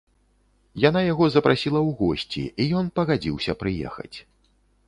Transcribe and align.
Яна 0.85 1.01
яго 1.11 1.25
запрасіла 1.35 1.79
ў 1.87 1.91
госці 1.99 2.43
і 2.65 2.67
ён 2.81 2.85
пагадзіўся 2.99 3.59
прыехаць. 3.61 4.15